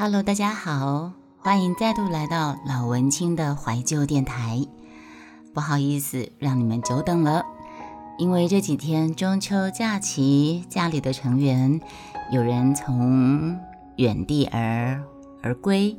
[0.00, 4.64] Hello，大家好，欢迎再度来到老文青的怀旧电台。
[5.52, 7.44] 不好意思，让你们久等了，
[8.16, 11.80] 因为这几天中秋假期，家里的成员
[12.30, 13.58] 有人从
[13.96, 15.02] 远地而
[15.42, 15.96] 而归，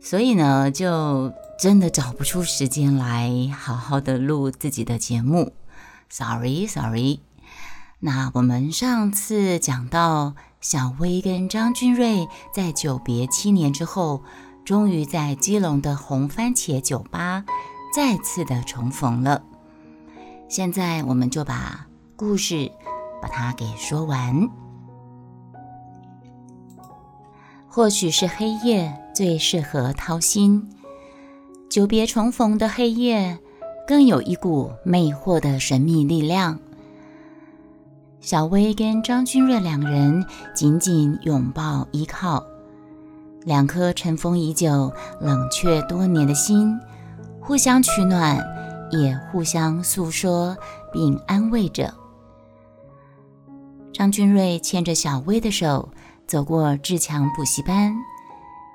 [0.00, 5.52] 所以呢，就真的找不出时间来好好的录自己的节目。
[6.08, 7.20] Sorry，Sorry。
[8.00, 14.22] 那我们上次讲到小薇跟张君瑞在久别七年之后，
[14.64, 17.44] 终于在基隆的红番茄酒吧
[17.94, 19.42] 再次的重逢了。
[20.48, 21.86] 现在我们就把
[22.16, 22.70] 故事
[23.22, 24.48] 把它给说完。
[27.68, 30.68] 或许是黑夜最适合掏心，
[31.70, 33.38] 久别重逢的黑夜，
[33.86, 36.58] 更有一股魅惑的神秘力量。
[38.20, 42.44] 小薇跟张君瑞两人紧紧拥抱依靠，
[43.44, 46.76] 两颗尘封已久、冷却多年的心，
[47.40, 48.44] 互相取暖，
[48.90, 50.56] 也互相诉说
[50.92, 51.94] 并安慰着。
[53.92, 55.88] 张君瑞牵着小薇的手，
[56.26, 57.94] 走过志强补习班，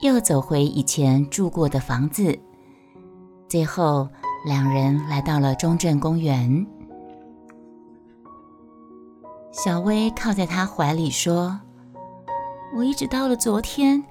[0.00, 2.38] 又走回以前住过的房子，
[3.48, 4.08] 最后
[4.46, 6.66] 两人来到了中正公园。
[9.56, 11.58] 小薇靠在他怀里说
[12.76, 14.04] ：“我一直到了昨天，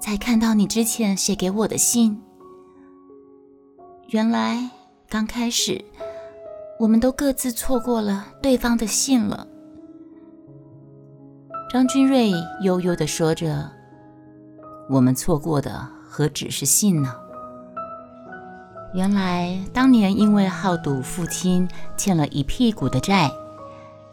[0.00, 2.22] 才看到你之前写给我的信。
[4.10, 4.70] 原来
[5.08, 5.84] 刚开始，
[6.78, 9.44] 我们都各自错过了对方的信了。”
[11.68, 12.30] 张君瑞
[12.62, 13.68] 悠悠地说着
[14.88, 17.12] ：“我们错过的何止是信呢？
[18.94, 23.28] 原来当年因为好赌，父亲欠了一屁股的债。”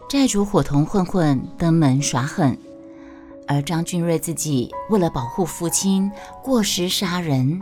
[0.10, 2.58] 债主伙同混混登门耍狠，
[3.46, 6.10] 而张君瑞自己为了保护父亲，
[6.42, 7.60] 过失杀人，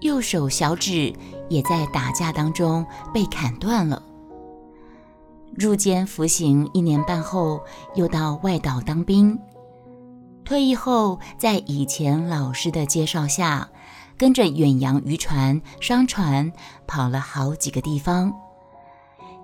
[0.00, 1.14] 右手小指
[1.48, 2.84] 也在打架当中
[3.14, 4.02] 被砍断了。
[5.56, 7.62] 入监服刑一年半后，
[7.94, 9.38] 又到外岛当兵。
[10.44, 13.66] 退役后，在以前老师的介绍下，
[14.18, 16.52] 跟着远洋渔船、商船
[16.86, 18.30] 跑了好几个地方。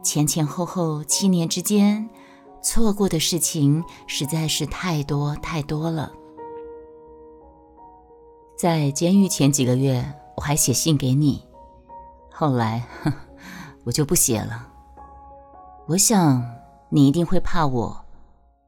[0.03, 2.09] 前前后后七年之间，
[2.63, 6.13] 错过的事情实在是太多太多了。
[8.59, 10.05] 在监狱前几个月，
[10.37, 11.43] 我还写信给你，
[12.31, 12.85] 后来
[13.85, 14.69] 我就不写了。
[15.87, 16.45] 我想
[16.89, 18.05] 你一定会怕我，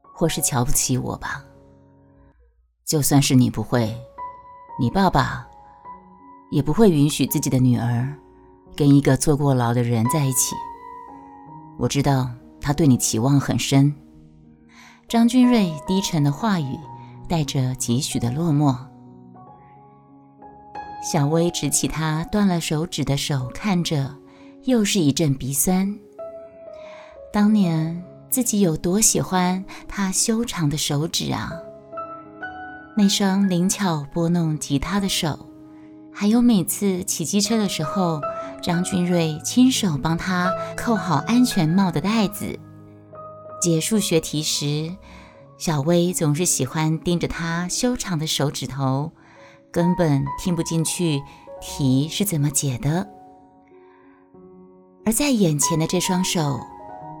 [0.01, 1.43] 或是瞧不起我吧。
[2.85, 3.95] 就算是你不会，
[4.79, 5.47] 你爸爸
[6.51, 8.13] 也不会允许自己的女儿
[8.75, 10.55] 跟一个坐过牢的人在一起。
[11.77, 12.29] 我知道
[12.61, 13.93] 他对你期望很深。
[15.07, 16.77] 张君瑞低沉的话语
[17.27, 18.75] 带着几许的落寞。
[21.03, 24.15] 小薇执起他断了手指的手，看着，
[24.63, 25.95] 又是一阵鼻酸。
[27.31, 31.51] 当年自己有多喜欢他修长的手指啊！
[32.97, 35.47] 那双灵巧拨弄吉他的手，
[36.11, 38.21] 还有每次骑机车的时候。
[38.61, 42.59] 张君瑞亲手帮他扣好安全帽的带子。
[43.61, 44.95] 解数学题时，
[45.57, 49.11] 小薇总是喜欢盯着他修长的手指头，
[49.71, 51.21] 根本听不进去
[51.61, 53.07] 题是怎么解的。
[55.05, 56.59] 而在眼前的这双手，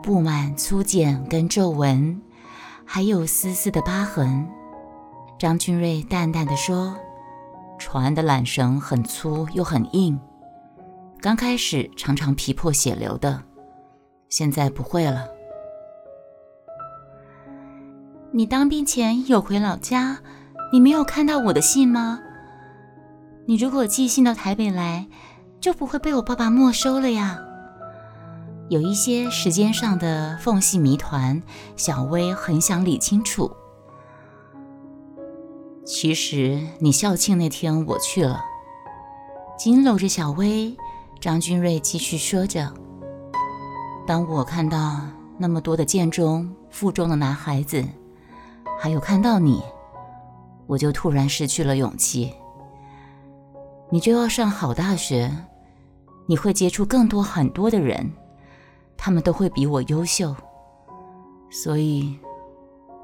[0.01, 2.21] 布满粗茧跟皱纹，
[2.83, 4.47] 还有丝丝的疤痕。
[5.39, 6.95] 张君瑞淡淡的说
[7.77, 10.19] ：“船的缆绳很粗又很硬。”
[11.25, 13.41] 刚开始常常皮破血流的，
[14.29, 15.27] 现在不会了。
[18.31, 20.19] 你当兵前有回老家，
[20.71, 22.19] 你没有看到我的信吗？
[23.47, 25.07] 你如果寄信到台北来，
[25.59, 27.39] 就不会被我爸爸没收了呀。
[28.69, 31.41] 有一些时间上的缝隙谜团，
[31.75, 33.51] 小薇很想理清楚。
[35.83, 38.43] 其实你校庆那天我去了，
[39.57, 40.77] 紧搂着小薇。
[41.25, 42.71] 张君瑞继续说着
[44.05, 45.01] ：“当我看到
[45.39, 47.83] 那么多的建中、附中的男孩子，
[48.79, 49.63] 还有看到你，
[50.67, 52.31] 我就突然失去了勇气。
[53.89, 55.35] 你就要上好大学，
[56.27, 58.07] 你会接触更多很多的人，
[58.95, 60.35] 他们都会比我优秀，
[61.49, 62.19] 所以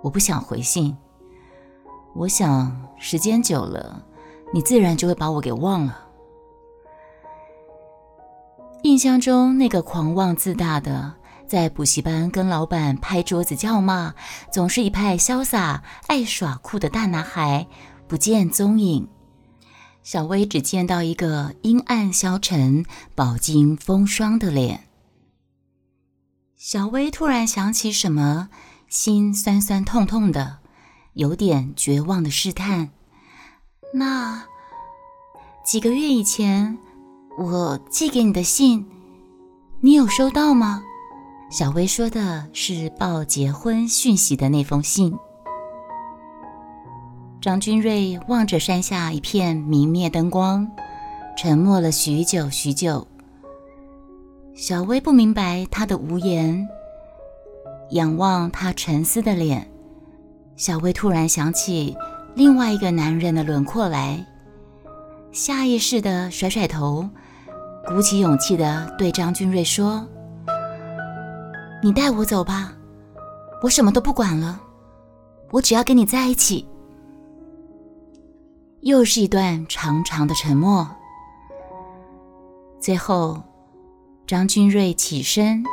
[0.03, 0.95] 我不想回信。
[2.13, 4.06] 我想时间久了，
[4.53, 6.09] 你自然就会把我给忘了。”
[8.83, 11.13] 印象中那个狂妄自大的，
[11.48, 14.16] 在补习班跟老板拍桌子叫骂，
[14.51, 17.68] 总是一派潇洒、爱耍酷的大男孩，
[18.07, 19.07] 不见踪影。
[20.01, 22.83] 小薇只见到一个阴暗消沉、
[23.13, 24.86] 饱经风霜的脸。
[26.56, 28.50] 小薇突然想起什么，
[28.88, 30.57] 心酸酸痛痛的，
[31.13, 32.89] 有点绝望的试探
[33.94, 34.45] ：“那
[35.63, 36.80] 几个月以前
[37.41, 38.85] 我寄给你的信，
[39.79, 40.83] 你有收到吗？”
[41.49, 45.13] 小薇说的是报结婚讯息的那封信。
[47.41, 50.65] 张君瑞望着山下一片明灭灯光，
[51.35, 53.05] 沉默了许久许久。
[54.53, 56.67] 小薇不明白他的无言，
[57.91, 59.67] 仰望他沉思的脸，
[60.55, 61.97] 小薇突然想起
[62.35, 64.25] 另外一个男人的轮廓来，
[65.31, 67.09] 下意识的甩甩头，
[67.88, 70.06] 鼓起勇气的对张君瑞说。
[71.83, 72.74] 你带我走吧，
[73.62, 74.60] 我什么都不管了，
[75.50, 76.68] 我只要跟你在一起。
[78.81, 80.88] 又是一段长长的沉默，
[82.80, 83.42] 最后，
[84.25, 85.63] 张君瑞起身，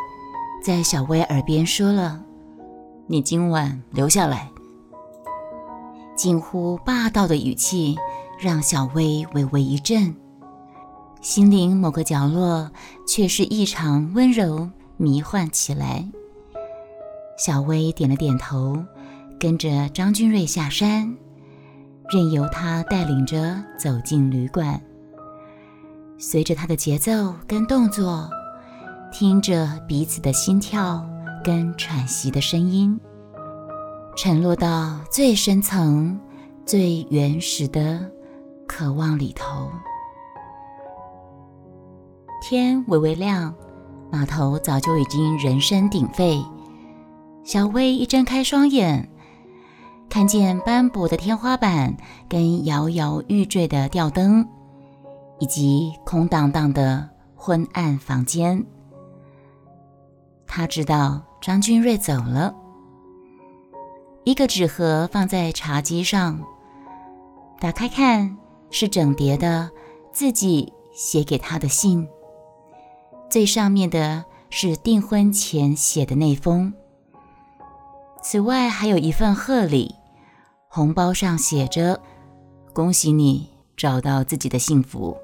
[0.63, 2.23] 在小薇耳边说了
[3.07, 4.51] ：“你今晚留下来。”
[6.17, 7.97] 近乎霸道的语气
[8.39, 10.15] 让小薇微微一震，
[11.21, 12.71] 心灵某个角落
[13.07, 14.71] 却是异常温柔。
[15.01, 16.05] 迷幻起来，
[17.39, 18.85] 小薇点了点头，
[19.39, 21.17] 跟着张君瑞下山，
[22.11, 24.83] 任由他带领着走进旅馆。
[26.19, 28.29] 随着他的节奏跟动作，
[29.13, 31.09] 听着彼此的心跳
[31.45, 32.99] 跟喘息的声音，
[34.17, 36.19] 沉落到最深层、
[36.67, 38.05] 最原始的
[38.67, 39.71] 渴望里头。
[42.41, 43.55] 天微微亮。
[44.11, 46.43] 码头早就已经人声鼎沸。
[47.45, 49.07] 小薇一睁开双眼，
[50.09, 51.95] 看见斑驳的天花板
[52.29, 54.49] 跟摇摇欲坠的吊灯，
[55.39, 58.65] 以及空荡荡的昏暗房间。
[60.47, 62.55] 他知道张君瑞走了。
[64.25, 66.43] 一个纸盒放在茶几上，
[67.61, 68.39] 打开看，
[68.71, 69.71] 是整叠的
[70.13, 72.09] 自己写给他的信。
[73.31, 76.73] 最上面的是订婚前写的那封。
[78.23, 79.95] 此外，还有一份贺礼，
[80.69, 82.01] 红包上写着
[82.73, 85.17] ：“恭喜你找到自己的幸福。”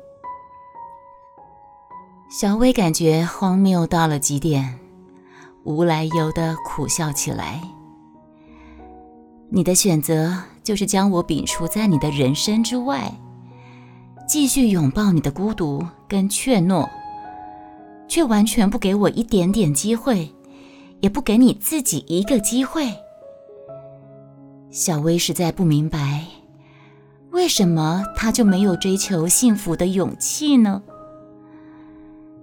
[2.31, 4.79] 小薇感觉荒谬到了极点，
[5.65, 7.61] 无来由的苦笑起来。
[9.51, 13.13] 你的选择就是将我摒除在你的人生之外，
[14.29, 16.89] 继续拥抱你的孤独跟怯懦。
[18.15, 20.33] 却完全不给我一点点机会，
[21.01, 22.95] 也不给你自己一个机会。
[24.71, 26.25] 小薇实在不明白，
[27.33, 30.81] 为什么他就没有追求幸福的勇气呢？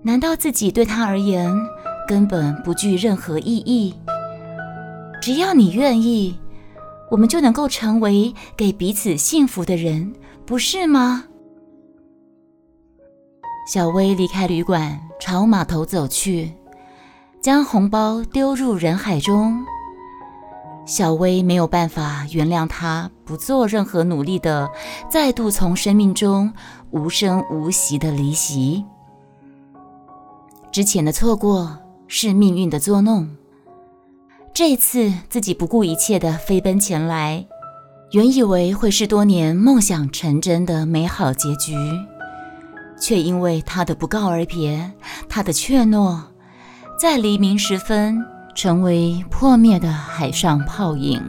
[0.02, 1.50] 难道自己对他而言
[2.06, 3.96] 根本不具任何意义？
[5.22, 6.38] 只要你愿意，
[7.10, 10.14] 我们就能够成为给彼此幸福的人，
[10.46, 11.24] 不是吗？
[13.66, 16.52] 小薇离开旅馆，朝码头走去，
[17.40, 19.64] 将红包丢入人海中。
[20.86, 24.68] 小薇没有办法原谅他不做任何努力的
[25.10, 26.52] 再度从生命中
[26.90, 28.84] 无声无息的离席。
[30.72, 33.30] 之前的错过是命运的作弄，
[34.54, 37.46] 这次自己不顾一切的飞奔前来，
[38.12, 41.76] 原以为会是多年梦想成真的美好结局。
[43.02, 44.92] 却因为他的不告而别，
[45.28, 46.22] 他的怯懦，
[47.00, 48.24] 在黎明时分
[48.56, 51.20] 成为破灭的海上泡影。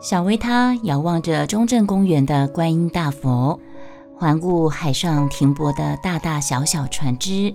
[0.00, 3.58] 小薇她遥望着中正公园的观音大佛，
[4.16, 7.54] 环顾海上停泊的大大小小船只，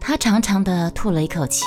[0.00, 1.64] 她长长的吐了一口气，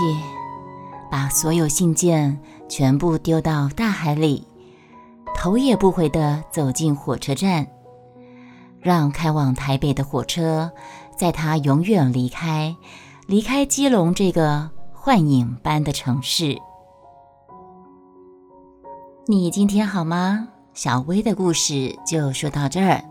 [1.12, 4.46] 把所有信件全部丢到大海里，
[5.36, 7.68] 头也不回的走进火车站。
[8.82, 10.72] 让开往台北的火车
[11.18, 12.76] 载他永远离开，
[13.28, 16.58] 离开基隆这个幻影般的城市。
[19.28, 20.48] 你今天好吗？
[20.74, 23.04] 小薇的故事就说到这儿。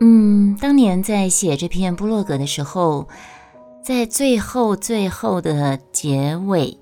[0.00, 3.06] 嗯，当年在写这篇部落格的时候，
[3.82, 6.78] 在最后最后的结尾，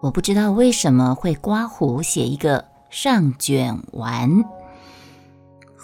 [0.00, 4.44] 我不知道为什么会刮胡写一个上卷完。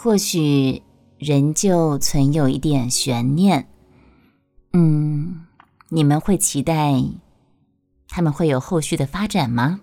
[0.00, 0.80] 或许
[1.18, 3.66] 仍旧存有一点悬念，
[4.72, 5.44] 嗯，
[5.88, 7.02] 你们会期待
[8.06, 9.80] 他们会有后续的发展吗？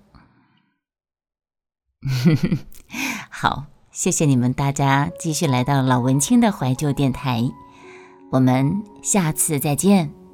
[3.30, 7.52] 好，谢谢你们大家继续来到老文青的怀旧电台，
[8.32, 10.25] 我们下次再见。